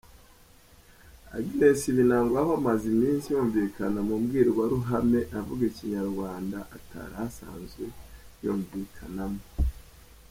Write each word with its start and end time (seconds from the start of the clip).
Agnes 1.37 1.79
Binagwaho 1.95 2.51
amaze 2.59 2.85
iminsi 2.95 3.27
yumvikana 3.35 3.99
mu 4.07 4.15
mbwirwaruhame 4.21 5.21
avuga 5.39 5.61
Ikinyarwanda 5.71 6.57
atari 6.77 7.15
asanzwe 7.27 7.85
yumvikana 8.43 9.23
mo. 9.33 9.43